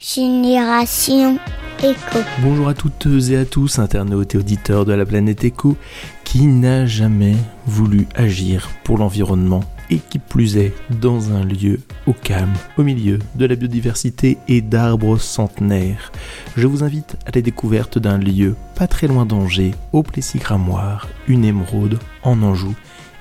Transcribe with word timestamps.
Génération 0.00 1.40
Éco. 1.82 2.20
Bonjour 2.40 2.68
à 2.68 2.74
toutes 2.74 3.08
et 3.30 3.36
à 3.36 3.44
tous, 3.44 3.80
internautes 3.80 4.36
et 4.36 4.38
auditeurs 4.38 4.84
de 4.84 4.92
la 4.92 5.04
planète 5.04 5.42
Éco, 5.42 5.76
qui 6.22 6.46
n'a 6.46 6.86
jamais 6.86 7.34
voulu 7.66 8.06
agir 8.14 8.68
pour 8.84 8.98
l'environnement 8.98 9.64
et 9.90 9.98
qui 9.98 10.20
plus 10.20 10.56
est 10.56 10.72
dans 11.00 11.32
un 11.32 11.44
lieu 11.44 11.80
au 12.06 12.12
calme, 12.12 12.52
au 12.76 12.84
milieu 12.84 13.18
de 13.34 13.44
la 13.44 13.56
biodiversité 13.56 14.38
et 14.46 14.60
d'arbres 14.60 15.18
centenaires. 15.18 16.12
Je 16.56 16.68
vous 16.68 16.84
invite 16.84 17.16
à 17.26 17.32
la 17.34 17.42
découverte 17.42 17.98
d'un 17.98 18.18
lieu 18.18 18.54
pas 18.76 18.86
très 18.86 19.08
loin 19.08 19.26
d'Angers, 19.26 19.74
au 19.92 20.04
Plessis-Gramoire, 20.04 21.08
une 21.26 21.44
émeraude 21.44 21.98
en 22.22 22.40
Anjou. 22.44 22.76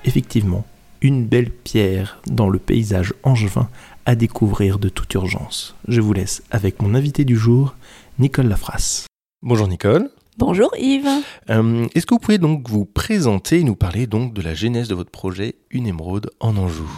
Effectivement, 0.06 0.64
une 1.02 1.26
belle 1.26 1.50
pierre 1.50 2.20
dans 2.28 2.50
le 2.50 2.60
paysage 2.60 3.14
angevin 3.24 3.68
à 4.08 4.16
découvrir 4.16 4.80
de 4.80 4.88
toute 4.88 5.14
urgence. 5.16 5.76
Je 5.90 6.00
vous 6.00 6.14
laisse 6.14 6.42
avec 6.50 6.82
mon 6.82 6.96
invité 6.96 7.26
du 7.26 7.36
jour, 7.36 7.76
Nicole 8.20 8.48
Lafrasse. 8.48 9.06
Bonjour 9.42 9.68
Nicole. 9.68 10.10
Bonjour 10.38 10.72
Yves. 10.80 11.10
Euh, 11.50 11.86
est-ce 11.94 12.06
que 12.06 12.14
vous 12.14 12.20
pouvez 12.20 12.38
donc 12.38 12.70
vous 12.70 12.86
présenter 12.86 13.60
et 13.60 13.64
nous 13.64 13.76
parler 13.76 14.08
donc 14.08 14.34
de 14.34 14.42
la 14.42 14.54
genèse 14.54 14.88
de 14.88 14.96
votre 14.96 15.12
projet 15.12 15.56
Une 15.72 15.88
émeraude 15.88 16.30
en 16.40 16.56
Anjou? 16.56 16.90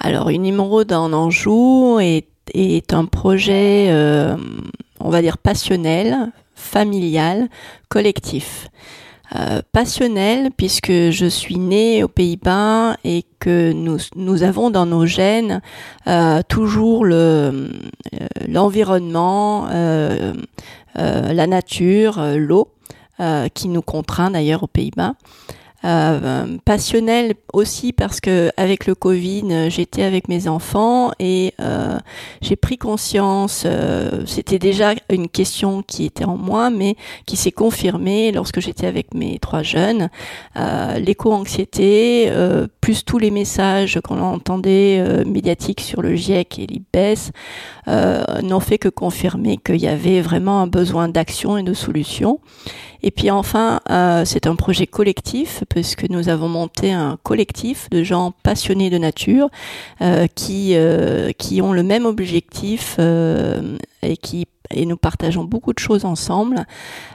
Alors 0.00 0.30
Une 0.30 0.46
émeraude 0.46 0.90
en 0.94 1.12
Anjou 1.12 1.98
est, 2.00 2.28
est 2.54 2.94
un 2.94 3.04
projet, 3.04 3.88
euh, 3.90 4.34
on 5.00 5.10
va 5.10 5.20
dire 5.20 5.36
passionnel, 5.36 6.32
familial, 6.54 7.50
collectif. 7.90 8.68
Euh, 9.36 9.60
passionnel 9.72 10.50
puisque 10.56 10.90
je 10.90 11.26
suis 11.26 11.58
née 11.58 12.02
aux 12.02 12.08
Pays-Bas 12.08 12.96
et 13.04 13.26
que 13.38 13.72
nous, 13.72 14.42
avons 14.42 14.70
dans 14.70 14.86
nos 14.86 15.04
gènes 15.04 15.60
euh, 16.06 16.40
toujours 16.48 17.04
euh, 17.04 17.68
l'environnement, 18.48 19.66
la 19.66 21.46
nature, 21.46 22.22
l'eau 22.36 22.72
qui 23.52 23.68
nous 23.68 23.82
contraint 23.82 24.30
d'ailleurs 24.30 24.62
aux 24.62 24.68
Pays-Bas. 24.68 25.14
Euh, 25.84 26.58
passionnel 26.64 27.34
aussi 27.52 27.92
parce 27.92 28.20
que 28.20 28.50
avec 28.56 28.86
le 28.86 28.96
Covid, 28.96 29.70
j'étais 29.70 30.02
avec 30.02 30.26
mes 30.26 30.48
enfants 30.48 31.12
et 31.20 31.54
euh, 31.60 31.96
j'ai 32.40 32.56
pris 32.56 32.78
conscience. 32.78 33.62
Euh, 33.64 34.24
C'était 34.26 34.58
déjà 34.58 34.94
une 35.08 35.28
question 35.28 35.82
qui 35.82 36.04
était 36.04 36.24
en 36.24 36.36
moi, 36.36 36.70
mais 36.70 36.96
qui 37.26 37.36
s'est 37.36 37.52
confirmée 37.52 38.32
lorsque 38.32 38.58
j'étais 38.58 38.88
avec 38.88 39.14
mes 39.14 39.38
trois 39.38 39.62
jeunes. 39.62 40.10
Euh, 40.56 40.98
L'éco-anxiété, 40.98 42.26
euh, 42.28 42.66
plus 42.80 43.04
tous 43.04 43.18
les 43.18 43.30
messages 43.30 44.00
qu'on 44.02 44.20
entendait 44.20 44.98
euh, 44.98 45.24
médiatiques 45.24 45.80
sur 45.80 46.02
le 46.02 46.16
GIEC 46.16 46.58
et 46.58 46.66
l'IBES, 46.66 47.30
n'ont 48.42 48.60
fait 48.60 48.76
que 48.76 48.90
confirmer 48.90 49.56
qu'il 49.56 49.76
y 49.80 49.88
avait 49.88 50.20
vraiment 50.20 50.60
un 50.60 50.66
besoin 50.66 51.08
d'action 51.08 51.56
et 51.56 51.62
de 51.62 51.72
solutions. 51.72 52.40
Et 53.02 53.10
puis 53.10 53.30
enfin, 53.30 53.80
euh, 53.90 54.24
c'est 54.24 54.46
un 54.46 54.56
projet 54.56 54.86
collectif 54.86 55.62
puisque 55.68 56.08
nous 56.08 56.28
avons 56.28 56.48
monté 56.48 56.92
un 56.92 57.18
collectif 57.22 57.88
de 57.90 58.02
gens 58.02 58.32
passionnés 58.42 58.90
de 58.90 58.98
nature 58.98 59.48
euh, 60.00 60.26
qui 60.34 60.72
euh, 60.74 61.32
qui 61.36 61.62
ont 61.62 61.72
le 61.72 61.82
même 61.82 62.06
objectif 62.06 62.96
euh, 62.98 63.76
et 64.02 64.16
qui 64.16 64.46
et 64.70 64.84
nous 64.84 64.98
partageons 64.98 65.44
beaucoup 65.44 65.72
de 65.72 65.78
choses 65.78 66.04
ensemble. 66.04 66.66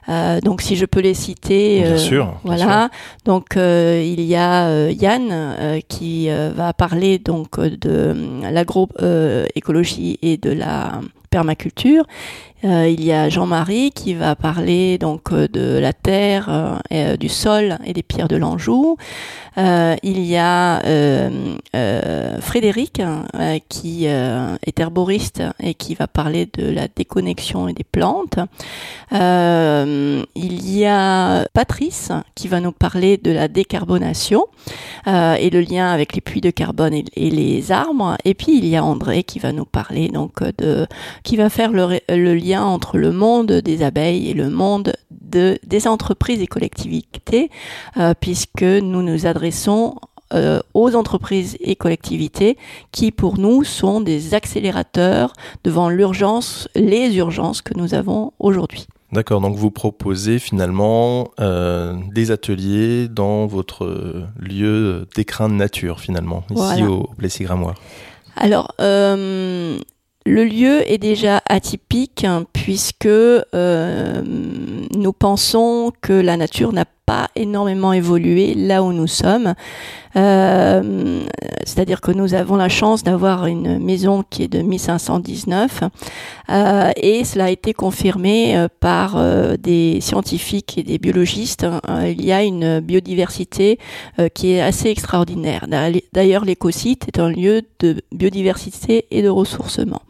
Euh, 0.09 0.41
donc, 0.41 0.63
si 0.63 0.75
je 0.75 0.87
peux 0.87 1.01
les 1.01 1.13
citer, 1.13 1.81
bien 1.81 1.97
sûr, 1.97 2.25
bien 2.25 2.35
voilà. 2.43 2.89
Sûr. 2.89 2.89
Donc, 3.25 3.49
il 3.55 4.21
y 4.21 4.35
a 4.35 4.89
Yann 4.89 5.79
qui 5.87 6.29
va 6.29 6.73
parler 6.73 7.19
donc 7.19 7.59
de 7.59 8.15
l'agroécologie 8.49 10.17
et 10.23 10.37
de 10.37 10.49
la 10.49 10.99
permaculture. 11.29 12.05
Euh, 12.63 12.87
il 12.87 13.03
y 13.03 13.11
a 13.11 13.27
Jean-Marie 13.27 13.91
qui 13.91 14.13
va 14.13 14.35
parler 14.35 14.97
donc 14.97 15.33
euh, 15.33 15.49
de 15.49 15.77
la 15.79 15.91
terre, 15.91 16.79
euh, 16.93 17.17
du 17.17 17.27
sol 17.27 17.77
et 17.85 17.91
des 17.91 18.03
pierres 18.03 18.29
de 18.29 18.37
l'Anjou. 18.37 18.97
Il 19.55 20.19
y 20.25 20.35
a 20.35 20.81
Frédéric 22.41 23.01
qui 23.69 24.05
est 24.05 24.79
herboriste 24.79 25.43
et 25.59 25.75
qui 25.75 25.93
va 25.93 26.07
parler 26.07 26.49
de 26.51 26.67
la 26.67 26.87
déconnexion 26.87 27.67
et 27.67 27.73
des 27.73 27.83
plantes. 27.83 28.39
il 29.11 30.69
y 30.69 30.85
a 30.85 31.45
Patrice 31.53 32.11
qui 32.33 32.47
va 32.47 32.61
nous 32.61 32.71
parler 32.71 33.17
de 33.17 33.29
la 33.31 33.47
décarbonation 33.47 34.47
et 35.05 35.49
le 35.51 35.61
lien 35.61 35.91
avec 35.91 36.15
les 36.15 36.21
puits 36.21 36.41
de 36.41 36.49
carbone 36.49 36.95
et, 36.95 37.29
les 37.29 37.71
arbres. 37.71 38.17
Et 38.25 38.33
puis 38.33 38.57
il 38.57 38.65
y 38.65 38.75
a 38.75 38.83
André 38.83 39.23
qui 39.23 39.37
va 39.37 39.51
nous 39.51 39.65
parler 39.65 40.07
donc 40.07 40.41
de 40.57 40.87
qui 41.21 41.37
va 41.37 41.51
faire 41.51 41.71
le 41.71 42.33
lien 42.33 42.52
entre 42.61 42.97
le 42.97 43.11
monde 43.11 43.51
des 43.51 43.83
abeilles 43.83 44.29
et 44.29 44.33
le 44.33 44.49
monde 44.49 44.93
de, 45.11 45.57
des 45.65 45.87
entreprises 45.87 46.41
et 46.41 46.47
collectivités, 46.47 47.49
euh, 47.97 48.13
puisque 48.19 48.63
nous 48.63 49.01
nous 49.01 49.25
adressons 49.25 49.95
euh, 50.33 50.59
aux 50.73 50.95
entreprises 50.95 51.57
et 51.59 51.75
collectivités 51.75 52.57
qui, 52.91 53.11
pour 53.11 53.37
nous, 53.37 53.63
sont 53.63 54.01
des 54.01 54.33
accélérateurs 54.33 55.33
devant 55.63 55.89
l'urgence, 55.89 56.67
les 56.75 57.15
urgences 57.17 57.61
que 57.61 57.77
nous 57.77 57.93
avons 57.93 58.33
aujourd'hui. 58.39 58.87
D'accord, 59.11 59.41
donc 59.41 59.55
vous 59.55 59.69
proposez 59.69 60.39
finalement 60.39 61.29
euh, 61.39 61.95
des 62.15 62.31
ateliers 62.31 63.07
dans 63.07 63.45
votre 63.45 64.25
lieu 64.39 65.07
d'écrin 65.15 65.49
de 65.49 65.53
nature 65.53 65.99
finalement, 65.99 66.43
ici 66.49 66.55
voilà. 66.55 66.89
au 66.89 67.09
Plessis-Gramoire. 67.15 67.75
Alors, 68.35 68.73
euh, 68.79 69.77
le 70.25 70.45
lieu 70.45 70.89
est 70.89 70.97
déjà 70.97 71.41
atypique 71.49 72.23
hein, 72.23 72.45
puisque 72.53 73.05
euh, 73.05 74.21
nous 74.23 75.13
pensons 75.13 75.91
que 76.01 76.13
la 76.13 76.37
nature 76.37 76.71
n'a 76.71 76.85
pas 77.05 77.29
énormément 77.35 77.93
évolué 77.93 78.53
là 78.53 78.83
où 78.83 78.93
nous 78.93 79.07
sommes. 79.07 79.53
Euh, 80.15 81.23
C'est-à-dire 81.65 82.01
que 82.01 82.11
nous 82.11 82.33
avons 82.33 82.55
la 82.55 82.69
chance 82.69 83.03
d'avoir 83.03 83.47
une 83.47 83.79
maison 83.79 84.23
qui 84.29 84.43
est 84.43 84.47
de 84.47 84.61
1519 84.61 85.83
euh, 86.49 86.91
et 86.95 87.23
cela 87.23 87.45
a 87.45 87.49
été 87.49 87.73
confirmé 87.73 88.55
euh, 88.55 88.67
par 88.79 89.17
des 89.57 89.99
scientifiques 90.01 90.77
et 90.77 90.83
des 90.83 90.97
biologistes. 90.97 91.65
il 92.05 92.23
y 92.23 92.31
a 92.31 92.43
une 92.43 92.79
biodiversité 92.79 93.79
qui 94.33 94.53
est 94.53 94.61
assez 94.61 94.89
extraordinaire. 94.89 95.67
D'ailleurs, 96.13 96.45
l'écosite 96.45 97.07
est 97.07 97.19
un 97.19 97.29
lieu 97.29 97.61
de 97.79 98.01
biodiversité 98.11 99.05
et 99.11 99.21
de 99.21 99.29
ressourcement. 99.29 100.01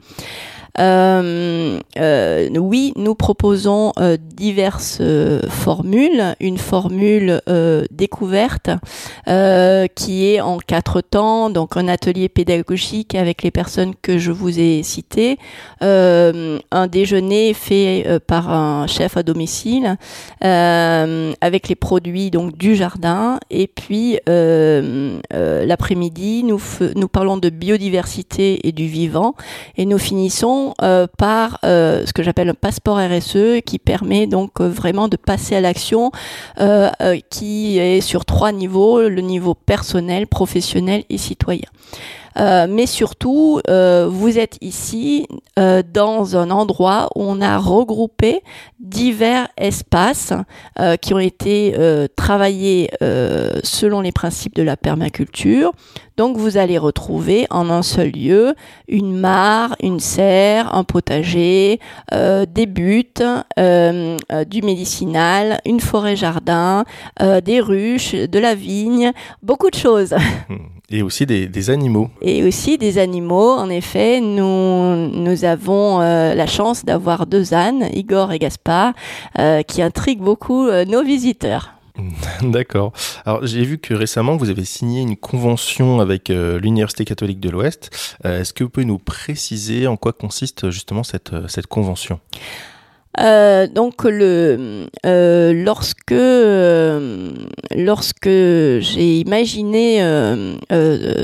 Euh, 0.80 1.80
euh, 1.98 2.50
oui, 2.58 2.94
nous 2.96 3.16
proposons 3.16 3.92
euh, 4.00 4.18
diverses 4.18 5.00
euh, 5.02 5.42
formules. 5.50 6.36
Une 6.40 6.58
formule 6.58 7.42
euh, 7.48 7.86
découverte 7.92 8.70
euh, 9.28 9.88
qui 9.94 10.28
est 10.28 10.42
en 10.42 10.58
quatre 10.58 11.02
temps, 11.02 11.50
donc 11.50 11.78
un 11.78 11.88
atelier 11.88 12.30
pédagogique 12.30 13.16
avec 13.16 13.44
les 13.44 13.52
personnes 13.52 13.94
que 14.02 14.18
je 14.18 14.32
vous 14.32 14.60
ai 14.60 14.84
citées, 14.84 15.38
un 15.82 16.88
déjeuner 16.88 17.54
fait 17.54 18.20
par 18.26 18.52
un 18.52 18.88
chef 18.88 19.18
à 19.18 19.24
domicile 19.24 19.98
avec 20.42 21.68
les 21.68 21.76
produits 21.76 22.32
donc 22.32 22.58
du 22.58 22.76
jardin, 22.76 23.40
et 23.50 23.68
puis 23.68 24.20
l'après-midi 24.28 26.44
nous 26.44 26.62
nous 26.96 27.08
parlons 27.08 27.38
de 27.38 27.50
biodiversité 27.50 28.68
et 28.68 28.72
du 28.72 28.88
vivant, 28.88 29.36
et 29.78 29.86
nous 29.86 29.98
finissons 29.98 30.63
euh, 30.82 31.08
par 31.18 31.60
euh, 31.64 32.06
ce 32.06 32.14
que 32.14 32.24
j'appelle 32.24 32.50
un 32.50 32.54
passeport 32.54 32.98
RSE 32.98 33.62
qui 33.66 33.80
permet 33.80 34.28
donc 34.28 34.62
euh, 34.62 34.70
vraiment 34.70 35.08
de 35.08 35.18
passer 35.18 35.56
à 35.56 35.62
l'action 35.62 36.12
qui 37.30 37.78
est 37.80 38.02
sur 38.02 38.26
trois 38.26 38.52
niveaux, 38.52 39.02
le 39.02 39.22
niveau 39.22 39.54
personnel, 39.54 40.28
professionnel 40.28 41.04
et 41.10 41.18
citoyen. 41.18 41.68
Euh, 42.38 42.68
mais 42.70 42.86
surtout, 42.86 43.62
euh, 43.70 44.08
vous 44.10 44.38
êtes 44.40 44.58
ici 44.62 45.28
euh, 45.60 45.84
dans 45.88 46.36
un 46.36 46.50
endroit 46.50 47.10
où 47.16 47.22
on 47.22 47.40
a 47.42 47.60
regroupé 47.60 48.42
divers 48.80 49.48
espaces 49.56 50.34
euh, 50.80 50.96
qui 50.96 51.14
ont 51.14 51.20
été 51.20 51.76
euh, 51.78 52.08
travaillés 52.16 52.90
selon 53.64 54.02
les 54.02 54.12
principes 54.12 54.56
de 54.56 54.64
la 54.64 54.78
permaculture. 54.78 55.74
Donc 56.18 56.38
vous 56.38 56.58
allez 56.58 56.78
retrouver 56.78 57.46
en 57.50 57.70
un 57.70 57.82
seul 57.82 58.12
lieu 58.12 58.56
une 58.88 59.16
mare, 59.16 59.76
une 59.82 60.00
serre, 60.00 60.74
un 60.76 60.84
potager, 60.84 61.80
des 62.12 62.66
buttes, 62.66 63.24
du 63.58 64.62
médicinal, 64.62 65.60
une 65.66 65.80
forêt-jardin, 65.80 66.86
des 67.44 67.60
ruches, 67.60 68.16
de 68.16 68.40
la 68.40 68.56
vigne, 68.56 69.12
beaucoup 69.42 69.70
de 69.70 69.76
choses. 69.76 70.16
Et 70.94 71.02
aussi 71.02 71.26
des, 71.26 71.48
des, 71.48 71.72
animaux. 71.72 72.12
Et 72.22 72.44
aussi 72.44 72.78
des 72.78 73.00
animaux. 73.00 73.50
En 73.50 73.68
effet, 73.72 74.22
nous, 74.22 75.10
nous 75.10 75.44
avons 75.44 76.02
euh, 76.02 76.36
la 76.36 76.46
chance 76.46 76.86
d'avoir 76.86 77.26
deux 77.26 77.56
ânes, 77.56 77.90
Igor 77.96 78.32
et 78.32 78.38
Gaspard, 78.38 78.94
euh, 79.40 79.64
qui 79.64 79.82
intriguent 79.82 80.22
beaucoup 80.22 80.68
euh, 80.68 80.86
nos 80.86 81.04
visiteurs. 81.04 81.74
D'accord. 82.44 82.94
Alors 83.26 83.44
j'ai 83.44 83.64
vu 83.64 83.80
que 83.80 83.96
récemment 83.96 84.38
vous 84.38 84.52
avez 84.52 84.66
signé 84.66 85.02
une 85.02 85.18
convention 85.18 86.00
avec 86.00 86.30
l'Université 86.30 87.06
catholique 87.06 87.40
de 87.40 87.50
l'Ouest. 87.50 88.18
Est-ce 88.24 88.52
que 88.52 88.64
vous 88.64 88.70
pouvez 88.72 88.86
nous 88.86 88.98
préciser 88.98 89.86
en 89.86 89.96
quoi 89.96 90.12
consiste 90.12 90.72
justement 90.72 91.04
cette, 91.04 91.34
cette 91.48 91.68
convention? 91.68 92.20
Euh, 93.20 93.68
donc 93.68 94.06
le 94.06 94.88
euh, 95.06 95.54
lorsque 95.54 96.12
euh, 96.12 97.32
lorsque 97.76 98.28
j'ai 98.28 99.20
imaginé 99.20 100.02
euh, 100.02 100.56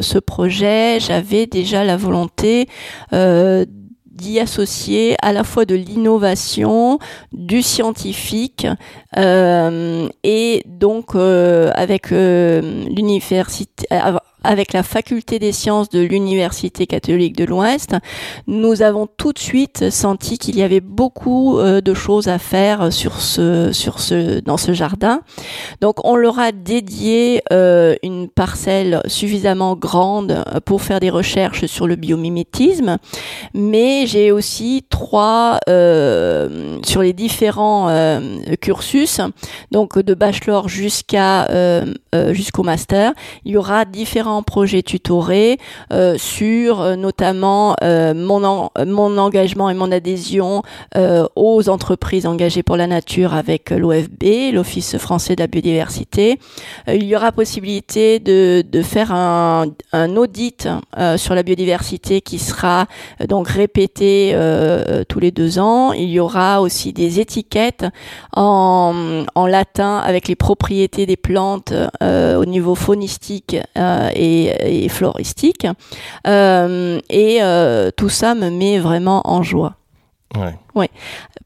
ce 0.02 0.20
projet, 0.20 1.00
j'avais 1.00 1.48
déjà 1.48 1.84
la 1.84 1.98
volonté 1.98 2.68
d'y 3.12 4.40
associer 4.40 5.16
à 5.22 5.32
la 5.32 5.44
fois 5.44 5.66
de 5.66 5.76
l'innovation, 5.76 7.00
du 7.32 7.62
scientifique 7.62 8.68
et 9.16 10.64
donc 10.66 11.16
avec 11.16 12.12
l'université 12.12 13.88
avec 14.44 14.74
la 14.74 14.84
faculté 14.84 15.40
des 15.40 15.52
sciences 15.52 15.90
de 15.90 16.00
l'Université 16.00 16.88
catholique 16.88 17.36
de 17.36 17.44
l'Ouest, 17.44 17.96
nous 18.48 18.82
avons 18.82 19.08
tout 19.08 19.34
de 19.34 19.40
suite 19.40 19.90
senti 19.90 20.38
qu'il 20.38 20.58
y 20.58 20.64
avait 20.64 20.80
beaucoup 20.80 21.60
euh, 21.60 21.82
de 21.82 21.94
choses 21.94 22.28
à 22.28 22.40
faire 22.40 22.92
sur 22.94 23.20
ce, 23.20 24.40
dans 24.42 24.58
ce 24.58 24.74
jardin. 24.74 25.22
Donc, 25.82 26.06
on 26.06 26.16
leur 26.16 26.40
a 26.40 26.52
dédié 26.52 27.42
euh, 27.52 27.96
une 28.04 28.30
parcelle 28.30 29.02
suffisamment 29.08 29.76
grande 29.76 30.44
pour 30.66 30.82
faire 30.82 31.00
des 31.00 31.10
recherches 31.10 31.66
sur 31.66 31.88
le 31.88 31.96
biomimétisme, 31.96 32.98
mais 33.54 34.06
j'ai 34.08 34.32
aussi 34.32 34.86
trois 34.90 35.60
euh, 35.68 36.78
sur 36.86 37.02
les 37.02 37.14
différents 37.14 37.90
cursus, 38.62 39.22
donc 39.72 40.00
de 40.00 40.14
bachelor 40.14 40.70
jusqu'à 40.70 41.48
jusqu'au 42.32 42.64
master. 42.64 43.14
Il 43.46 43.54
y 43.54 43.58
aura 43.58 43.86
différents 43.86 44.29
projets 44.46 44.84
tutorés 44.84 45.58
euh, 45.92 46.18
sur 46.18 46.82
euh, 46.82 46.96
notamment 46.96 47.76
euh, 47.84 48.14
mon, 48.14 48.70
mon 48.86 49.18
engagement 49.18 49.70
et 49.70 49.74
mon 49.74 49.92
adhésion 49.92 50.64
aux 51.36 51.70
entreprises 51.70 52.26
engagées 52.26 52.64
pour 52.64 52.78
la 52.78 52.88
nature 52.88 53.34
avec 53.34 53.70
l'OFB, 53.70 54.54
l'Office 54.54 54.98
français 54.98 55.36
de 55.36 55.42
la 55.42 55.48
biodiversité. 55.48 56.40
il 56.88 57.04
y 57.04 57.16
aura 57.16 57.32
possibilité 57.32 58.20
de, 58.20 58.64
de 58.70 58.82
faire 58.82 59.12
un, 59.12 59.68
un 59.94 60.16
audit 60.16 60.68
sur 61.18 61.36
la 61.36 61.44
biodiversité 61.44 62.22
qui 62.22 62.40
sera 62.40 62.88
donc 63.28 63.48
répété 63.48 64.36
tous 65.08 65.20
les 65.20 65.32
deux 65.32 65.60
ans. 65.60 65.94
Il 65.94 66.10
y 66.10 66.20
aura 66.20 66.62
aussi 66.62 66.94
des 66.94 67.20
étiquettes 67.20 67.86
en, 68.36 69.26
en 69.36 69.48
latin 69.48 69.98
avec 69.98 70.28
les 70.28 70.36
propriétés 70.36 71.06
des 71.06 71.18
plantes 71.18 71.74
au 72.02 72.46
niveau 72.46 72.76
faunistique 72.76 73.58
et, 74.20 74.90
floristique. 74.90 75.68
Euh, 76.28 77.00
et 77.10 77.40
euh, 77.42 77.92
tout 77.96 78.10
ça 78.10 78.36
me 78.36 78.50
met 78.50 78.80
vraiment 78.80 79.22
en 79.26 79.44
joie. 79.44 79.76
Ouais. 80.76 80.90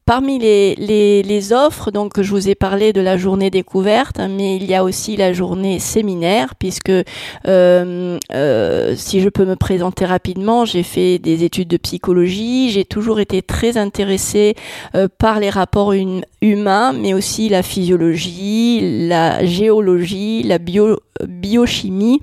Parmi 0.06 0.38
les, 0.38 1.52
offres, 1.52 1.90
donc 1.90 2.20
je 2.20 2.30
vous 2.30 2.50
ai 2.50 2.54
parlé 2.54 2.92
de 2.92 3.00
la 3.00 3.16
journée 3.16 3.50
découverte, 3.50 4.18
mais 4.18 4.56
il 4.56 4.64
y 4.64 4.74
a 4.74 4.84
aussi 4.84 5.16
la 5.16 5.32
journée 5.32 5.78
séminaire, 5.78 6.54
puisque 6.56 6.90
euh, 6.90 8.18
euh, 8.32 8.94
si 8.96 9.20
je 9.20 9.28
peux 9.30 9.46
me 9.46 9.56
présenter 9.56 10.04
rapidement, 10.04 10.66
j'ai 10.66 10.82
fait 10.82 11.18
des 11.18 11.44
études 11.44 11.68
de 11.68 11.78
psychologie, 11.78 12.70
j'ai 12.70 12.84
toujours 12.84 13.18
été 13.18 13.40
très 13.40 13.78
intéressée 13.78 14.56
euh, 14.94 15.08
par 15.18 15.40
les 15.40 15.48
rapports 15.48 15.94
humains, 16.42 16.92
mais 16.92 17.14
aussi 17.14 17.48
la 17.48 17.62
physiologie, 17.62 19.08
la 19.08 19.46
géologie, 19.46 20.42
la 20.42 20.58
bio, 20.58 20.98
biochimie, 21.26 22.20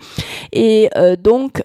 et 0.53 0.89
donc 1.23 1.63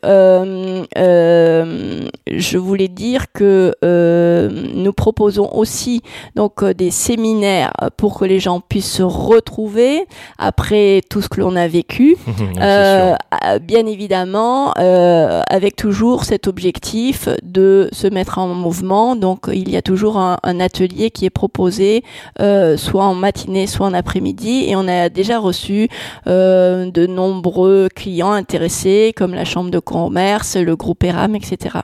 je 2.26 2.56
voulais 2.56 2.88
dire 2.88 3.26
que 3.32 3.74
nous 3.82 4.92
proposons 4.92 5.25
aussi 5.38 6.02
donc 6.34 6.62
euh, 6.62 6.74
des 6.74 6.90
séminaires 6.90 7.72
pour 7.96 8.18
que 8.18 8.24
les 8.24 8.40
gens 8.40 8.60
puissent 8.60 8.92
se 8.92 9.02
retrouver 9.02 10.06
après 10.38 11.02
tout 11.08 11.20
ce 11.20 11.28
que 11.28 11.40
l'on 11.40 11.56
a 11.56 11.68
vécu. 11.68 12.16
euh, 12.60 13.14
bien 13.60 13.86
évidemment, 13.86 14.74
euh, 14.78 15.42
avec 15.48 15.76
toujours 15.76 16.24
cet 16.24 16.46
objectif 16.46 17.28
de 17.42 17.88
se 17.92 18.06
mettre 18.06 18.38
en 18.38 18.48
mouvement. 18.48 19.16
Donc 19.16 19.48
il 19.52 19.70
y 19.70 19.76
a 19.76 19.82
toujours 19.82 20.18
un, 20.18 20.38
un 20.42 20.60
atelier 20.60 21.10
qui 21.10 21.24
est 21.24 21.30
proposé, 21.30 22.02
euh, 22.40 22.76
soit 22.76 23.04
en 23.04 23.14
matinée, 23.14 23.66
soit 23.66 23.86
en 23.86 23.94
après-midi, 23.94 24.64
et 24.68 24.76
on 24.76 24.88
a 24.88 25.08
déjà 25.08 25.38
reçu 25.38 25.88
euh, 26.26 26.90
de 26.90 27.06
nombreux 27.06 27.88
clients 27.94 28.32
intéressés, 28.32 29.12
comme 29.16 29.34
la 29.34 29.44
Chambre 29.44 29.70
de 29.70 29.78
commerce, 29.78 30.56
le 30.56 30.76
groupe 30.76 31.04
ERAM, 31.04 31.34
etc. 31.34 31.78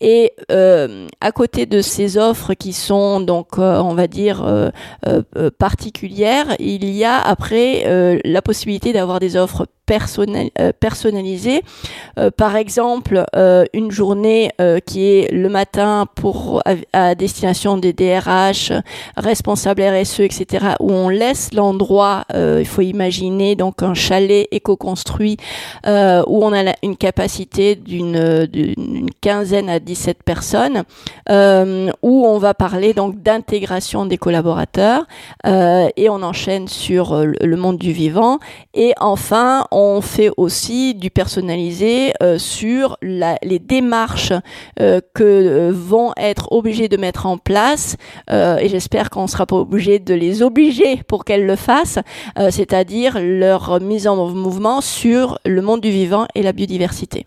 Et 0.00 0.32
euh, 0.50 1.06
à 1.20 1.32
côté 1.32 1.66
de 1.66 1.80
ces 1.80 2.18
offres 2.18 2.54
qui 2.54 2.72
sont 2.78 3.20
donc 3.20 3.58
euh, 3.58 3.78
on 3.80 3.94
va 3.94 4.06
dire, 4.06 4.42
euh, 4.44 4.70
euh, 5.06 5.50
particulière, 5.50 6.56
il 6.58 6.88
y 6.88 7.04
a 7.04 7.20
après 7.20 8.20
la 8.24 8.42
possibilité 8.42 8.92
d'avoir 8.92 9.20
des 9.20 9.36
offres 9.36 9.66
euh, 9.90 10.72
personnalisé. 10.78 11.62
Euh, 12.18 12.30
par 12.30 12.56
exemple, 12.56 13.24
euh, 13.34 13.64
une 13.72 13.90
journée 13.90 14.50
qui 14.86 15.06
est 15.06 15.32
le 15.32 15.48
matin 15.48 16.06
pour 16.14 16.62
à, 16.92 17.14
destination 17.14 17.76
des 17.76 17.92
DRH, 17.92 18.72
responsables 19.16 19.82
RSE, 19.82 20.20
etc., 20.20 20.66
où 20.80 20.90
on 20.90 21.08
laisse 21.08 21.52
l'endroit, 21.54 22.24
il 22.34 22.66
faut 22.66 22.82
imaginer 22.82 23.54
donc 23.54 23.82
un 23.82 23.94
chalet 23.94 24.46
éco-construit 24.50 25.36
où 25.86 26.44
on 26.44 26.52
a 26.52 26.74
une 26.82 26.96
capacité 26.96 27.76
d'une 27.76 29.06
quinzaine 29.20 29.68
à 29.68 29.78
17 29.78 30.22
personnes, 30.22 30.84
où 31.30 32.26
on 32.26 32.38
va 32.38 32.54
parler 32.54 32.94
donc 32.94 33.22
d'intégration 33.22 34.06
des 34.06 34.18
collaborateurs 34.18 35.06
et 35.44 36.08
on 36.08 36.22
enchaîne 36.22 36.68
sur 36.68 37.16
le 37.16 37.56
monde 37.56 37.78
du 37.78 37.92
vivant 37.92 38.38
et 38.74 38.92
enfin 39.00 39.66
fait 40.00 40.30
aussi 40.36 40.94
du 40.94 41.10
personnalisé 41.10 42.12
euh, 42.22 42.38
sur 42.38 42.96
les 43.02 43.58
démarches 43.58 44.32
euh, 44.80 45.00
que 45.14 45.22
euh, 45.24 45.72
vont 45.72 46.12
être 46.16 46.52
obligés 46.52 46.88
de 46.88 46.96
mettre 46.96 47.26
en 47.26 47.38
place 47.38 47.96
et 48.30 48.68
j'espère 48.68 49.10
qu'on 49.10 49.22
ne 49.22 49.28
sera 49.28 49.46
pas 49.46 49.56
obligé 49.56 49.98
de 49.98 50.14
les 50.14 50.42
obliger 50.42 51.02
pour 51.06 51.24
qu'elles 51.24 51.46
le 51.46 51.56
fassent, 51.56 51.98
c'est-à-dire 52.50 53.18
leur 53.20 53.80
mise 53.80 54.06
en 54.06 54.28
mouvement 54.28 54.80
sur 54.80 55.38
le 55.44 55.62
monde 55.62 55.80
du 55.80 55.90
vivant 55.90 56.26
et 56.34 56.42
la 56.42 56.52
biodiversité. 56.52 57.26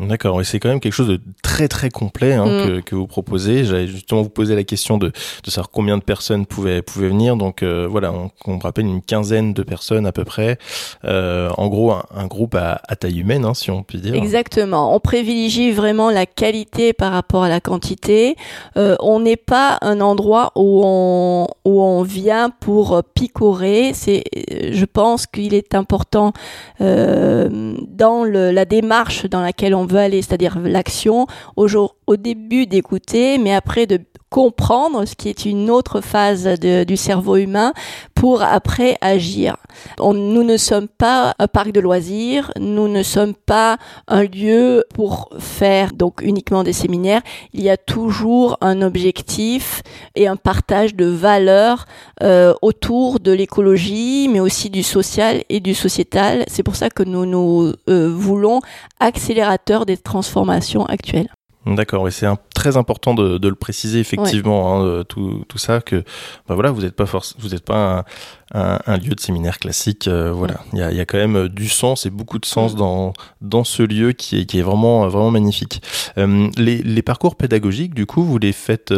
D'accord, 0.00 0.40
et 0.40 0.44
c'est 0.44 0.58
quand 0.58 0.70
même 0.70 0.80
quelque 0.80 0.92
chose 0.92 1.06
de 1.06 1.20
très 1.44 1.68
très 1.68 1.88
complet 1.88 2.32
hein, 2.32 2.46
mm. 2.46 2.66
que, 2.66 2.80
que, 2.80 2.94
vous 2.96 3.06
proposez. 3.06 3.64
J'allais 3.64 3.86
justement 3.86 4.22
vous 4.22 4.28
poser 4.28 4.56
la 4.56 4.64
question 4.64 4.98
de, 4.98 5.12
de 5.44 5.50
savoir 5.50 5.70
combien 5.70 5.96
de 5.96 6.02
personnes 6.02 6.46
pouvaient, 6.46 6.82
pouvaient 6.82 7.08
venir. 7.08 7.36
Donc 7.36 7.62
euh, 7.62 7.86
voilà, 7.88 8.12
on, 8.12 8.32
on, 8.46 8.58
rappelle 8.58 8.86
une 8.86 9.02
quinzaine 9.02 9.52
de 9.52 9.62
personnes 9.62 10.04
à 10.04 10.10
peu 10.10 10.24
près. 10.24 10.58
Euh, 11.04 11.48
en 11.58 11.68
gros, 11.68 11.92
un, 11.92 12.26
groupe 12.26 12.56
à, 12.56 12.80
à, 12.88 12.96
taille 12.96 13.20
humaine, 13.20 13.44
hein, 13.44 13.54
si 13.54 13.70
on 13.70 13.84
peut 13.84 13.98
dire. 13.98 14.14
Exactement. 14.14 14.96
On 14.96 14.98
privilégie 14.98 15.70
vraiment 15.70 16.10
la 16.10 16.26
qualité 16.26 16.92
par 16.92 17.12
rapport 17.12 17.44
à 17.44 17.48
la 17.48 17.60
quantité. 17.60 18.34
Euh, 18.76 18.96
on 18.98 19.20
n'est 19.20 19.36
pas 19.36 19.78
un 19.80 20.00
endroit 20.00 20.50
où 20.56 20.82
on, 20.84 21.46
où 21.64 21.80
on 21.80 22.02
vient 22.02 22.50
pour 22.50 23.00
picorer. 23.14 23.92
C'est, 23.94 24.24
je 24.72 24.84
pense 24.86 25.28
qu'il 25.28 25.54
est 25.54 25.76
important 25.76 26.32
dans 26.80 28.24
le, 28.24 28.50
la 28.50 28.64
démarche 28.64 29.26
dans 29.26 29.40
laquelle 29.40 29.76
on 29.76 29.83
veut 29.86 29.98
aller, 29.98 30.22
c'est-à-dire 30.22 30.58
l'action, 30.58 31.26
au, 31.56 31.68
au 32.06 32.16
début 32.16 32.66
d'écouter, 32.66 33.38
mais 33.38 33.54
après 33.54 33.86
de 33.86 34.00
comprendre, 34.34 35.04
ce 35.04 35.14
qui 35.14 35.28
est 35.28 35.44
une 35.44 35.70
autre 35.70 36.00
phase 36.00 36.58
du 36.58 36.96
cerveau 36.96 37.36
humain, 37.36 37.72
pour 38.16 38.42
après 38.42 38.98
agir. 39.00 39.56
nous 40.00 40.42
ne 40.42 40.56
sommes 40.56 40.88
pas 40.88 41.36
un 41.38 41.46
parc 41.46 41.70
de 41.70 41.78
loisirs, 41.78 42.50
nous 42.58 42.88
ne 42.88 43.04
sommes 43.04 43.34
pas 43.34 43.78
un 44.08 44.24
lieu 44.24 44.82
pour 44.92 45.30
faire 45.38 45.92
donc 45.92 46.20
uniquement 46.20 46.64
des 46.64 46.72
séminaires. 46.72 47.22
Il 47.52 47.62
y 47.62 47.70
a 47.70 47.76
toujours 47.76 48.58
un 48.60 48.82
objectif 48.82 49.82
et 50.16 50.26
un 50.26 50.34
partage 50.34 50.96
de 50.96 51.06
valeurs 51.06 51.86
euh, 52.24 52.54
autour 52.60 53.20
de 53.20 53.30
l'écologie, 53.30 54.28
mais 54.32 54.40
aussi 54.40 54.68
du 54.68 54.82
social 54.82 55.44
et 55.48 55.60
du 55.60 55.74
sociétal. 55.74 56.42
C'est 56.48 56.64
pour 56.64 56.74
ça 56.74 56.90
que 56.90 57.04
nous 57.04 57.24
nous 57.24 57.72
euh, 57.88 58.12
voulons 58.12 58.62
accélérateur 58.98 59.86
des 59.86 59.96
transformations 59.96 60.86
actuelles. 60.86 61.30
D'accord, 61.66 62.02
oui, 62.02 62.12
c'est 62.12 62.26
très 62.54 62.76
important 62.76 63.14
de, 63.14 63.38
de, 63.38 63.48
le 63.48 63.54
préciser 63.54 63.98
effectivement, 63.98 64.82
hein, 64.82 65.02
tout, 65.08 65.44
tout, 65.48 65.56
ça, 65.56 65.80
que 65.80 66.04
bah 66.46 66.54
voilà, 66.54 66.70
vous 66.70 66.82
n'êtes 66.82 66.94
pas 66.94 67.06
force, 67.06 67.34
vous 67.38 67.48
n'êtes 67.48 67.64
pas 67.64 68.04
un, 68.52 68.78
un, 68.86 68.96
lieu 68.98 69.14
de 69.14 69.20
séminaire 69.20 69.58
classique. 69.58 70.06
Euh, 70.06 70.30
voilà, 70.30 70.60
il 70.72 70.78
y 70.78 70.82
a, 70.82 70.92
y 70.92 71.00
a, 71.00 71.06
quand 71.06 71.16
même 71.18 71.36
euh, 71.36 71.48
du 71.48 71.68
sens 71.68 72.04
et 72.04 72.10
beaucoup 72.10 72.38
de 72.38 72.44
sens 72.44 72.74
dans 72.74 73.14
dans 73.40 73.64
ce 73.64 73.82
lieu 73.82 74.12
qui 74.12 74.40
est 74.40 74.46
qui 74.46 74.58
est 74.58 74.62
vraiment 74.62 75.08
vraiment 75.08 75.30
magnifique. 75.30 75.82
Euh, 76.18 76.50
les, 76.56 76.82
les, 76.82 77.02
parcours 77.02 77.36
pédagogiques, 77.36 77.94
du 77.94 78.06
coup, 78.06 78.22
vous 78.22 78.38
les 78.38 78.52
faites 78.52 78.92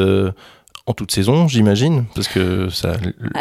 en 0.89 0.93
toute 0.93 1.11
saison, 1.11 1.49
j'imagine, 1.49 2.05
parce 2.15 2.29
que 2.29 2.69
ça, 2.69 2.97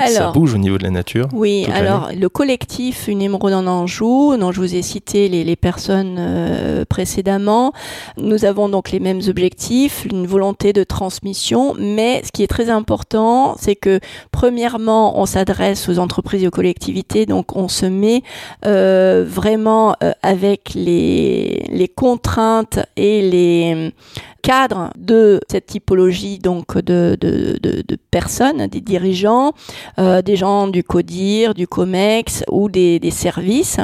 ça 0.08 0.32
bouge 0.32 0.56
au 0.56 0.58
niveau 0.58 0.80
de 0.80 0.84
la 0.84 0.90
nature. 0.90 1.28
Oui, 1.32 1.68
alors 1.72 2.10
le 2.12 2.28
collectif 2.28 3.08
Une 3.08 3.22
émeraude 3.22 3.54
en 3.54 3.68
Anjou, 3.68 4.36
dont 4.40 4.52
je 4.52 4.60
vous 4.60 4.74
ai 4.76 4.82
cité 4.82 5.30
les, 5.30 5.44
les 5.44 5.56
personnes 5.56 6.16
euh, 6.18 6.86
précédemment, 6.86 7.72
nous 8.18 8.46
avons 8.46 8.68
donc 8.68 8.90
les 8.90 9.00
mêmes 9.00 9.22
objectifs, 9.28 10.06
une 10.12 10.26
volonté 10.26 10.74
de 10.74 10.84
transmission, 10.84 11.76
mais 11.78 12.24
ce 12.26 12.32
qui 12.32 12.42
est 12.42 12.48
très 12.48 12.72
important, 12.72 13.56
c'est 13.60 13.76
que 13.76 14.00
premièrement, 14.32 15.22
on 15.22 15.28
s'adresse 15.28 15.88
aux 15.88 16.00
entreprises 16.00 16.44
et 16.44 16.48
aux 16.48 16.52
collectivités, 16.52 17.28
donc 17.28 17.56
on 17.56 17.68
se 17.68 17.86
met 17.86 18.24
euh, 18.66 19.24
vraiment 19.28 19.96
euh, 20.02 20.14
avec 20.24 20.72
les, 20.74 21.64
les 21.70 21.88
contraintes 21.90 22.80
et 22.98 23.22
les 23.22 23.94
cadre 24.46 24.92
de 24.96 25.40
cette 25.50 25.66
typologie 25.66 26.38
donc 26.38 26.78
de, 26.78 27.18
de, 27.20 27.58
de, 27.60 27.98
personnes, 28.12 28.68
des 28.68 28.80
dirigeants, 28.80 29.54
euh, 29.98 30.22
des 30.22 30.36
gens 30.36 30.68
du 30.68 30.84
CODIR, 30.84 31.56
du 31.56 31.68
COMEX 31.68 32.44
ou 32.52 32.70
des, 32.70 33.00
des 33.00 33.10
services. 33.10 33.80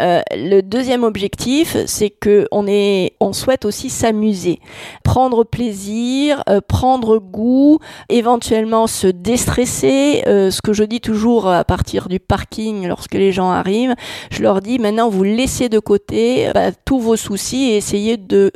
Euh, 0.00 0.20
le 0.32 0.60
deuxième 0.60 1.02
objectif, 1.02 1.76
c'est 1.86 2.10
que 2.10 2.46
on 2.52 3.32
souhaite 3.32 3.64
aussi 3.64 3.90
s'amuser, 3.90 4.60
prendre 5.02 5.42
plaisir, 5.42 6.44
euh, 6.48 6.60
prendre 6.66 7.18
goût, 7.18 7.80
éventuellement 8.08 8.86
se 8.86 9.08
déstresser. 9.08 10.22
Ce 10.24 10.62
que 10.62 10.72
je 10.72 10.84
dis 10.84 11.00
toujours 11.00 11.48
à 11.48 11.64
partir 11.64 12.08
du 12.08 12.20
parking 12.20 12.86
lorsque 12.86 13.14
les 13.14 13.32
gens 13.32 13.50
arrivent, 13.50 13.96
je 14.30 14.42
leur 14.42 14.60
dis 14.60 14.78
maintenant 14.78 15.08
vous 15.08 15.24
laissez 15.24 15.68
de 15.68 15.80
côté 15.80 16.48
bah, 16.54 16.70
tous 16.84 17.00
vos 17.00 17.16
soucis 17.16 17.70
et 17.70 17.76
essayez 17.78 18.16
de 18.16 18.52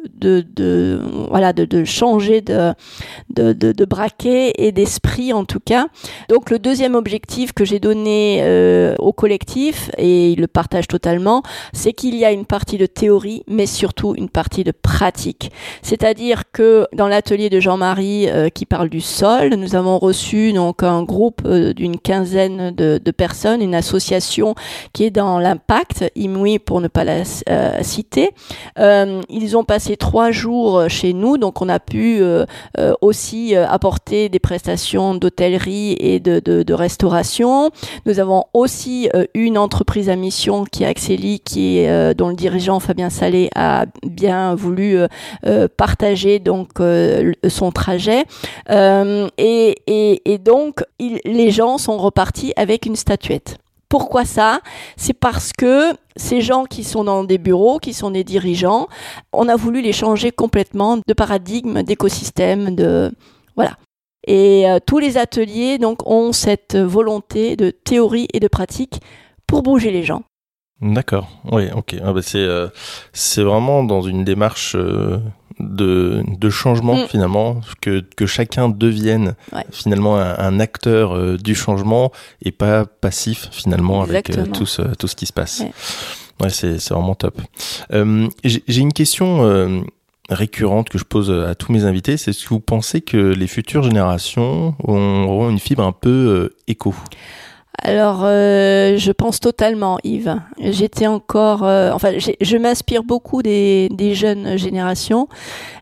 de, 1.41 1.85
changer 1.85 2.41
de, 2.43 2.75
de, 3.31 3.53
de, 3.53 3.85
braquet 3.85 4.53
et 4.57 4.73
d'esprit 4.73 5.33
en 5.33 5.45
tout 5.45 5.61
cas. 5.61 5.87
Donc 6.29 6.51
le 6.51 6.59
deuxième 6.59 6.95
objectif 6.95 7.53
que 7.53 7.65
j'ai 7.65 7.81
donné 7.81 8.41
euh, 8.43 8.95
au 8.99 9.13
collectif, 9.13 9.91
et 9.99 10.33
il 10.33 10.41
le 10.41 10.47
partage 10.47 10.89
totalement, 10.89 11.43
c'est 11.73 11.93
qu'il 11.93 12.15
y 12.17 12.25
a 12.25 12.33
une 12.33 12.47
partie 12.47 12.79
de 12.79 12.87
théorie, 12.87 13.43
mais 13.49 13.67
surtout 13.67 14.15
une 14.17 14.29
partie 14.29 14.65
de 14.65 14.73
pratique. 14.73 15.51
C'est-à-dire 15.83 16.45
que 16.53 16.87
dans 16.93 17.09
l'atelier 17.09 17.51
de 17.51 17.61
Jean-Marie 17.61 18.29
euh, 18.29 18.49
qui 18.49 18.67
parle 18.67 18.89
du 18.89 19.01
sol, 19.01 19.55
nous 19.55 19.75
avons 19.75 19.99
reçu 19.99 20.53
donc 20.53 20.83
un 20.83 21.03
groupe 21.03 21.43
euh, 21.47 21.73
d'une 21.73 21.99
quinzaine 21.99 22.71
de, 22.71 23.01
de, 23.03 23.11
personnes, 23.11 23.63
une 23.63 23.75
association 23.75 24.55
qui 24.93 25.05
est 25.05 25.11
dans 25.11 25.39
l'impact, 25.39 26.11
IMUI 26.15 26.59
pour 26.59 26.81
ne 26.81 26.89
pas 26.89 27.05
la 27.05 27.25
citer. 27.83 28.31
ils 28.77 29.57
ont 29.57 29.65
passé 29.65 29.97
trois 29.97 30.31
jours 30.31 30.89
chez 30.89 31.13
nous 31.13 31.39
donc 31.39 31.63
on 31.63 31.69
a 31.69 31.79
pu 31.79 32.21
euh, 32.21 32.45
euh, 32.79 32.95
euh, 33.53 33.67
apporter 33.67 34.29
des 34.29 34.39
prestations 34.39 35.15
d'hôtellerie 35.15 35.97
et 35.99 36.21
de, 36.21 36.73
restauration. 36.73 37.71
Nous 38.07 38.21
avons 38.21 38.45
aussi 38.53 39.09
une 39.35 39.59
entreprise 39.59 40.09
à 40.09 40.17
mission 40.17 40.65
qui 40.65 40.85
est 40.85 40.87
Axeli, 40.87 41.41
qui 41.41 41.79
est, 41.79 42.15
dont 42.15 42.29
le 42.29 42.35
dirigeant 42.35 42.79
Fabien 42.81 43.11
Salé 43.11 43.51
a 43.55 43.87
bien 44.07 44.55
voulu 44.55 44.99
partager 45.77 46.39
donc 46.39 46.69
son 47.49 47.73
trajet. 47.73 48.25
Et, 48.69 49.75
et, 49.87 50.33
et, 50.33 50.39
donc 50.39 50.85
les 50.99 51.51
gens 51.51 51.77
sont 51.77 51.99
repartis 51.99 52.53
avec 52.57 52.87
une 52.87 52.97
statuette. 52.97 53.59
Pourquoi 53.91 54.25
ça? 54.25 54.61
C'est 54.97 55.13
parce 55.13 55.53
que 55.53 55.93
ces 56.15 56.41
gens 56.41 56.65
qui 56.65 56.85
sont 56.85 57.05
dans 57.05 57.25
des 57.25 57.39
bureaux, 57.39 57.79
qui 57.79 57.93
sont 57.93 58.13
des 58.13 58.25
dirigeants, 58.25 58.89
on 59.33 59.49
a 59.49 59.57
voulu 59.57 59.83
les 59.83 59.93
changer 59.93 60.31
complètement 60.31 60.97
de 60.97 61.13
paradigme, 61.13 61.83
d'écosystème, 61.83 62.77
de 62.77 63.13
voilà. 63.57 63.77
Et 64.27 64.71
euh, 64.71 64.79
tous 64.85 64.99
les 64.99 65.19
ateliers 65.19 65.79
donc 65.79 66.07
ont 66.07 66.33
cette 66.33 66.77
volonté 66.77 67.57
de 67.57 67.71
théorie 67.71 68.29
et 68.33 68.39
de 68.39 68.49
pratique 68.49 69.01
pour 69.49 69.63
bouger 69.63 69.91
les 69.91 70.05
gens. 70.05 70.23
D'accord. 70.81 71.29
Oui, 71.51 71.65
ok. 71.75 71.97
Ah 72.03 72.13
bah 72.13 72.23
c'est 72.23 72.39
euh, 72.39 72.69
c'est 73.13 73.43
vraiment 73.43 73.83
dans 73.83 74.03
une 74.03 74.23
démarche 74.25 74.77
euh, 74.77 75.19
de, 75.61 76.23
de 76.27 76.51
changement 76.51 76.97
mm. 76.97 77.09
finalement, 77.09 77.61
que, 77.81 78.05
que 78.17 78.27
chacun 78.27 78.69
devienne 78.69 79.35
finalement 79.71 80.19
un, 80.19 80.61
acteur 80.61 81.17
euh, 81.17 81.37
du 81.37 81.55
changement 81.55 82.13
et 82.43 82.53
pas 82.53 82.85
passif 82.85 83.49
finalement 83.51 84.03
avec 84.03 84.31
euh, 84.31 84.47
tout, 84.47 84.67
ce, 84.67 84.83
tout 84.83 85.07
ce 85.07 85.17
qui 85.17 85.27
se 85.27 85.33
passe. 85.33 85.63
Ouais, 86.41 86.51
c'est 86.51 86.89
vraiment 86.91 87.15
top. 87.15 87.41
Euh, 87.93 88.29
J'ai 88.45 88.81
une 88.81 88.93
question 88.93 89.85
récurrente 90.29 90.89
que 90.89 90.99
je 90.99 91.05
pose 91.05 91.31
à 91.31 91.55
tous 91.55 91.73
mes 91.73 91.85
invités, 91.85 92.17
c'est 92.17 92.31
est-ce 92.31 92.45
que 92.45 92.51
vous 92.51 92.61
pensez 92.61 93.01
que 93.01 93.17
les 93.17 93.47
futures 93.49 93.83
générations 93.83 94.75
auront 94.85 95.51
une 95.51 95.59
fibre 95.59 95.83
un 95.83 95.93
peu 95.93 96.55
éco 96.69 96.95
alors, 97.83 98.21
euh, 98.25 98.99
je 98.99 99.11
pense 99.11 99.41
totalement, 99.41 99.99
Yves. 100.05 100.37
J'étais 100.59 101.07
encore, 101.07 101.65
euh, 101.65 101.93
enfin, 101.93 102.13
je 102.19 102.57
m'inspire 102.59 103.03
beaucoup 103.03 103.43
des, 103.43 103.89
des, 103.91 104.15
jeunes 104.15 104.59
générations 104.59 105.29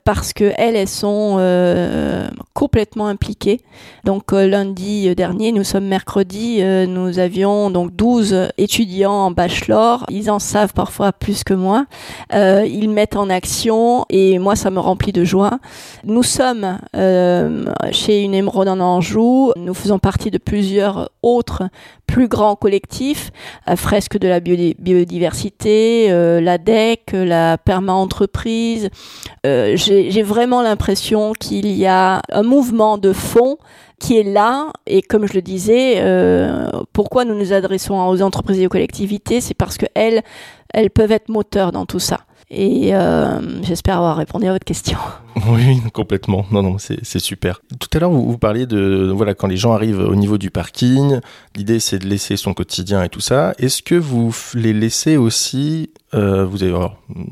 parce 0.05 0.33
que 0.33 0.53
elles, 0.57 0.77
elles 0.77 0.89
sont 0.89 1.37
euh, 1.39 2.29
complètement 2.55 3.09
impliquées. 3.09 3.61
Donc, 4.05 4.31
lundi 4.33 5.13
dernier, 5.17 5.51
nous 5.51 5.65
sommes 5.65 5.87
mercredi, 5.87 6.63
nous 6.63 7.19
avions 7.19 7.71
donc 7.71 7.95
12 7.95 8.53
étudiants 8.59 9.13
en 9.13 9.31
bachelor. 9.31 10.07
Ils 10.09 10.31
en 10.31 10.39
savent 10.39 10.73
parfois 10.73 11.13
plus 11.13 11.45
que 11.45 11.53
moi. 11.53 11.87
ils 12.33 12.89
mettent 12.89 13.17
en 13.17 13.29
action 13.29 14.07
et 14.09 14.39
moi, 14.39 14.57
ça 14.57 14.71
me 14.71 14.79
remplit 14.79 15.13
de 15.13 15.25
joie. 15.25 15.59
Nous 16.05 16.23
sommes 16.23 16.79
chez 17.91 18.23
une 18.23 18.35
émeraude 18.35 18.69
en 18.69 18.81
Anjou. 18.81 19.53
Nous 19.57 19.75
faisons 19.75 19.99
partie 19.99 20.31
de 20.31 20.39
plusieurs 20.39 21.11
autres 21.23 21.65
plus 22.07 22.29
grands 22.29 22.57
collectifs, 22.57 23.31
à 23.67 23.77
fresque 23.77 24.19
de 24.19 24.27
la 24.27 24.41
biodiversité, 24.41 26.11
euh, 26.11 26.41
la 26.41 26.59
DEC, 26.59 27.13
la 27.13 27.59
perma-entreprise. 27.59 28.89
Euh, 29.47 29.77
j'ai 29.77 30.23
vraiment 30.23 30.63
l'impression 30.63 31.33
qu'il 31.33 31.71
y 31.71 31.87
a 31.87 32.23
un 32.33 32.43
mouvement 32.43 32.99
de 32.99 33.13
fond 33.13 33.59
qui 33.99 34.19
est 34.19 34.25
là. 34.25 34.73
Et 34.87 35.03
comme 35.03 35.27
je 35.27 35.35
le 35.35 35.43
disais, 35.43 35.97
euh, 35.99 36.71
pourquoi 36.93 37.25
nous 37.25 37.35
nous 37.35 37.53
adressons 37.53 37.95
aux 37.95 38.23
entreprises 38.23 38.61
et 38.61 38.67
aux 38.67 38.71
collectivités, 38.71 39.41
c'est 39.41 39.55
parce 39.55 39.77
qu'elles, 39.77 40.23
elles 40.73 40.91
peuvent 40.91 41.13
être 41.13 41.29
moteurs 41.29 41.73
dans 41.73 41.87
tout 41.87 42.01
ça. 42.01 42.21
Et 42.51 42.95
euh, 42.95 43.41
j'espère 43.63 43.97
avoir 43.97 44.17
répondu 44.17 44.47
à 44.47 44.53
votre 44.53 44.65
question. 44.65 44.99
Oui, 45.47 45.81
complètement. 45.93 46.45
Non, 46.51 46.65
non, 46.65 46.79
c'est 46.79 47.21
super. 47.21 47.63
Tout 47.79 47.89
à 47.95 48.01
l'heure, 48.01 48.11
vous, 48.11 48.29
vous, 48.29 48.39
parliez 48.39 48.67
de 48.67 49.09
voilà 49.15 49.35
quand 49.35 49.47
les 49.47 49.57
gens 49.57 49.73
arrivent 49.73 50.01
au 50.01 50.17
niveau 50.17 50.37
du 50.37 50.51
parking, 50.51 51.21
l'idée 51.55 51.79
c'est 51.79 52.01
de 52.01 52.09
laisser 52.09 52.37
son 52.37 52.55
quotidien 52.55 53.05
et 53.05 53.09
tout 53.09 53.21
ça. 53.21 53.55
Est-ce 53.59 53.81
que 53.83 53.95
vous 53.95 54.35
les 54.55 54.73
laissez 54.73 55.17
aussi 55.17 55.91
euh, 56.15 56.45
vous 56.45 56.63
avez, 56.63 56.75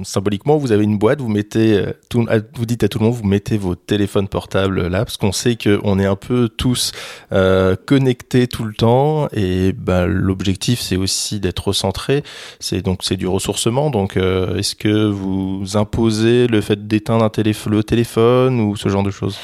symboliquement, 0.02 0.56
vous 0.56 0.72
avez 0.72 0.84
une 0.84 0.98
boîte, 0.98 1.20
vous 1.20 1.28
mettez, 1.28 1.78
euh, 1.78 1.92
tout, 2.08 2.26
vous 2.54 2.66
dites 2.66 2.84
à 2.84 2.88
tout 2.88 2.98
le 2.98 3.06
monde, 3.06 3.14
vous 3.14 3.26
mettez 3.26 3.56
vos 3.56 3.74
téléphones 3.74 4.28
portables 4.28 4.88
là, 4.88 5.04
parce 5.04 5.16
qu'on 5.16 5.32
sait 5.32 5.56
qu'on 5.56 5.98
est 5.98 6.06
un 6.06 6.16
peu 6.16 6.48
tous 6.48 6.92
euh, 7.32 7.76
connectés 7.86 8.46
tout 8.46 8.64
le 8.64 8.74
temps, 8.74 9.28
et 9.32 9.72
bah, 9.72 10.06
l'objectif 10.06 10.80
c'est 10.80 10.96
aussi 10.96 11.40
d'être 11.40 11.68
recentré. 11.68 12.22
C'est 12.60 12.82
donc 12.82 13.00
c'est 13.02 13.16
du 13.16 13.26
ressourcement. 13.26 13.90
Donc, 13.90 14.16
euh, 14.16 14.56
est-ce 14.56 14.74
que 14.74 15.06
vous 15.06 15.76
imposez 15.76 16.46
le 16.46 16.60
fait 16.60 16.86
d'éteindre 16.86 17.24
un 17.24 17.30
le 17.70 17.82
téléphone 17.82 18.60
ou 18.60 18.76
ce 18.76 18.88
genre 18.88 19.02
de 19.02 19.10
choses? 19.10 19.38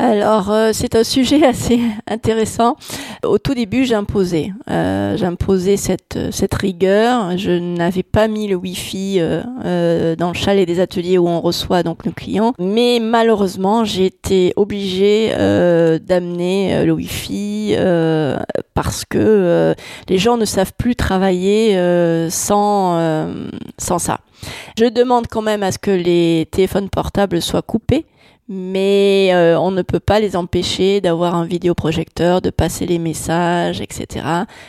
Alors, 0.00 0.50
euh, 0.50 0.70
c'est 0.72 0.94
un 0.94 1.04
sujet 1.04 1.44
assez 1.46 1.78
intéressant. 2.08 2.76
Au 3.22 3.36
tout 3.36 3.52
début, 3.52 3.84
j'imposais. 3.84 4.50
Euh, 4.70 5.18
j'imposais 5.18 5.76
cette, 5.76 6.18
cette 6.30 6.54
rigueur. 6.54 7.36
Je 7.36 7.50
n'avais 7.50 8.02
pas 8.02 8.26
mis 8.26 8.48
le 8.48 8.56
Wi-Fi 8.56 9.18
euh, 9.20 10.16
dans 10.16 10.28
le 10.28 10.34
chalet 10.34 10.66
des 10.66 10.80
ateliers 10.80 11.18
où 11.18 11.28
on 11.28 11.42
reçoit 11.42 11.82
donc 11.82 12.06
nos 12.06 12.12
clients. 12.12 12.54
Mais 12.58 12.98
malheureusement, 12.98 13.84
j'ai 13.84 14.06
été 14.06 14.54
obligée 14.56 15.28
d'amener 15.30 16.82
le 16.84 16.92
Wi-Fi 16.92 17.76
parce 18.72 19.04
que 19.04 19.74
les 20.08 20.18
gens 20.18 20.38
ne 20.38 20.46
savent 20.46 20.72
plus 20.78 20.96
travailler 20.96 21.76
sans, 22.30 23.28
sans 23.76 23.98
ça. 23.98 24.20
Je 24.78 24.86
demande 24.86 25.26
quand 25.26 25.42
même 25.42 25.62
à 25.62 25.72
ce 25.72 25.78
que 25.78 25.90
les 25.90 26.48
téléphones 26.50 26.88
portables 26.88 27.42
soient 27.42 27.62
coupés 27.62 28.06
mais 28.52 29.30
euh, 29.32 29.56
on 29.60 29.70
ne 29.70 29.82
peut 29.82 30.00
pas 30.00 30.18
les 30.18 30.34
empêcher 30.34 31.00
d'avoir 31.00 31.36
un 31.36 31.44
vidéoprojecteur, 31.44 32.42
de 32.42 32.50
passer 32.50 32.84
les 32.84 32.98
messages, 32.98 33.80
etc. 33.80 34.26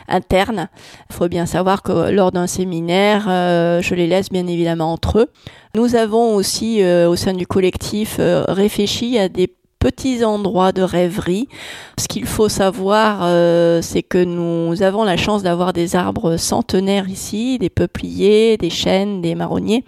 internes. 0.08 0.70
Il 1.10 1.16
faut 1.16 1.28
bien 1.28 1.48
savoir 1.48 1.82
que 1.82 2.12
lors 2.12 2.32
d'un 2.32 2.46
séminaire, 2.46 3.26
euh, 3.28 3.82
je 3.82 3.96
les 3.96 4.06
laisse 4.06 4.30
bien 4.30 4.46
évidemment 4.46 4.94
entre 4.94 5.20
eux. 5.20 5.28
Nous 5.74 5.96
avons 5.96 6.36
aussi 6.36 6.84
euh, 6.84 7.10
au 7.10 7.16
sein 7.16 7.34
du 7.34 7.48
collectif 7.48 8.20
réfléchi 8.20 9.18
à 9.18 9.30
des 9.30 9.52
petits 9.82 10.24
endroits 10.24 10.72
de 10.72 10.84
rêverie. 10.84 11.50
Ce 11.98 12.08
qu'il 12.08 12.26
faut 12.26 12.50
savoir, 12.50 13.22
euh, 13.24 13.82
c'est 13.82 14.04
que 14.04 14.24
nous 14.24 14.84
avons 14.84 15.04
la 15.04 15.18
chance 15.18 15.42
d'avoir 15.42 15.74
des 15.74 15.96
arbres 15.96 16.38
centenaires 16.38 17.10
ici, 17.10 17.58
des 17.58 17.72
peupliers, 17.72 18.58
des 18.58 18.70
chênes, 18.70 19.22
des 19.22 19.34
marronniers 19.34 19.84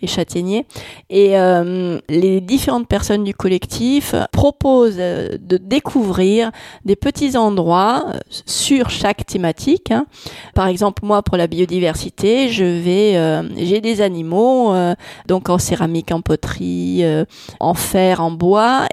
et 0.00 0.06
châtaigniers. 0.06 0.64
Et 1.10 1.36
euh, 1.36 1.98
les 2.08 2.40
différentes 2.40 2.86
personnes 2.86 3.24
du 3.24 3.34
collectif 3.34 4.14
proposent 4.30 4.96
euh, 5.00 5.36
de 5.40 5.56
découvrir 5.56 6.52
des 6.84 6.94
petits 6.96 7.36
endroits 7.36 8.06
sur 8.46 8.90
chaque 8.90 9.26
thématique. 9.26 9.90
Hein. 9.90 10.06
Par 10.54 10.68
exemple, 10.68 11.04
moi, 11.04 11.22
pour 11.22 11.36
la 11.36 11.48
biodiversité, 11.48 12.48
j'ai 12.48 13.80
des 13.80 14.00
animaux, 14.00 14.72
donc 15.26 15.50
en 15.50 15.58
céramique, 15.58 16.12
en 16.12 16.20
poterie, 16.20 17.02
en 17.58 17.74
fer, 17.74 18.20
en 18.20 18.30
bois, 18.30 18.86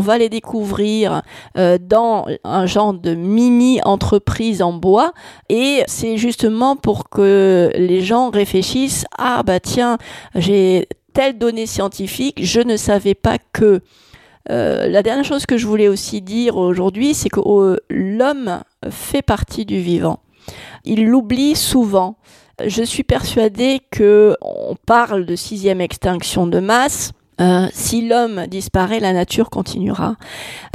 va 0.00 0.18
les 0.18 0.28
découvrir 0.28 1.22
dans 1.54 2.26
un 2.44 2.66
genre 2.66 2.94
de 2.94 3.14
mini 3.14 3.80
entreprise 3.84 4.62
en 4.62 4.72
bois, 4.72 5.12
et 5.48 5.82
c'est 5.86 6.16
justement 6.16 6.76
pour 6.76 7.08
que 7.08 7.70
les 7.74 8.00
gens 8.00 8.30
réfléchissent 8.30 9.04
ah 9.16 9.42
bah 9.42 9.60
tiens 9.60 9.98
j'ai 10.34 10.88
telle 11.12 11.38
donnée 11.38 11.66
scientifique 11.66 12.44
je 12.44 12.60
ne 12.60 12.76
savais 12.76 13.14
pas 13.14 13.38
que 13.52 13.82
euh, 14.50 14.88
la 14.88 15.02
dernière 15.02 15.24
chose 15.24 15.46
que 15.46 15.58
je 15.58 15.66
voulais 15.66 15.88
aussi 15.88 16.22
dire 16.22 16.56
aujourd'hui, 16.56 17.14
c'est 17.14 17.28
que 17.28 17.40
oh, 17.42 17.76
l'homme 17.90 18.62
fait 18.90 19.22
partie 19.22 19.66
du 19.66 19.80
vivant. 19.80 20.20
Il 20.84 21.06
l'oublie 21.06 21.54
souvent. 21.54 22.16
Je 22.64 22.82
suis 22.82 23.04
persuadée 23.04 23.80
que 23.90 24.36
on 24.40 24.74
parle 24.86 25.26
de 25.26 25.36
sixième 25.36 25.80
extinction 25.80 26.46
de 26.46 26.60
masse. 26.60 27.12
Euh, 27.40 27.68
si 27.72 28.06
l'homme 28.06 28.46
disparaît, 28.48 28.98
la 28.98 29.12
nature 29.12 29.48
continuera. 29.48 30.16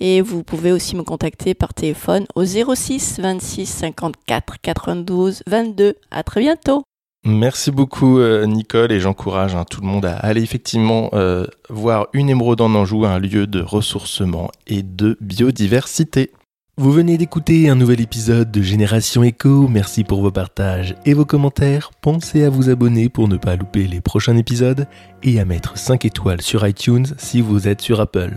et 0.00 0.20
vous 0.20 0.42
pouvez 0.42 0.72
aussi 0.72 0.96
me 0.96 1.02
contacter 1.02 1.54
par 1.54 1.74
téléphone 1.74 2.26
au 2.34 2.44
06 2.44 3.20
26 3.20 3.66
54 3.66 4.60
92 4.60 5.42
22. 5.46 5.94
À 6.10 6.22
très 6.22 6.40
bientôt. 6.40 6.82
Merci 7.24 7.70
beaucoup 7.70 8.18
euh, 8.18 8.46
Nicole 8.46 8.90
et 8.90 8.98
j'encourage 8.98 9.54
hein, 9.54 9.64
tout 9.64 9.80
le 9.80 9.86
monde 9.86 10.04
à 10.04 10.16
aller 10.16 10.42
effectivement 10.42 11.10
euh, 11.12 11.46
voir 11.70 12.08
une 12.12 12.28
émeraude 12.28 12.60
en 12.60 12.74
Anjou, 12.74 13.04
un 13.04 13.20
lieu 13.20 13.46
de 13.46 13.60
ressourcement 13.60 14.50
et 14.66 14.82
de 14.82 15.16
biodiversité. 15.20 16.32
Vous 16.78 16.90
venez 16.90 17.18
d'écouter 17.18 17.68
un 17.68 17.74
nouvel 17.74 18.00
épisode 18.00 18.50
de 18.50 18.62
Génération 18.62 19.22
Echo, 19.22 19.68
merci 19.68 20.04
pour 20.04 20.22
vos 20.22 20.30
partages 20.30 20.96
et 21.04 21.12
vos 21.12 21.26
commentaires. 21.26 21.90
Pensez 22.00 22.44
à 22.44 22.48
vous 22.48 22.70
abonner 22.70 23.10
pour 23.10 23.28
ne 23.28 23.36
pas 23.36 23.56
louper 23.56 23.86
les 23.86 24.00
prochains 24.00 24.38
épisodes 24.38 24.86
et 25.22 25.38
à 25.38 25.44
mettre 25.44 25.76
5 25.76 26.06
étoiles 26.06 26.40
sur 26.40 26.66
iTunes 26.66 27.04
si 27.18 27.42
vous 27.42 27.68
êtes 27.68 27.82
sur 27.82 28.00
Apple. 28.00 28.36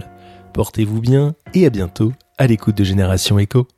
Portez-vous 0.51 0.99
bien 0.99 1.33
et 1.53 1.65
à 1.65 1.69
bientôt 1.69 2.11
à 2.37 2.45
l'écoute 2.45 2.75
de 2.75 2.83
Génération 2.83 3.39
Echo. 3.39 3.69